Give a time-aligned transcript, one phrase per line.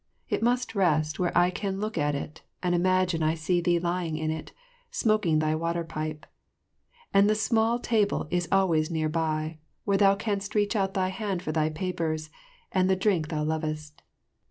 [0.29, 4.17] It must rest where I can look at it and imagine I see thee lying
[4.17, 4.51] it,
[4.89, 6.25] smoking thy water pipe;
[7.13, 11.43] and the small table is always near by, where thou canst reach out thy hand
[11.43, 12.31] for thy papers
[12.71, 14.01] and the drink thou lovest.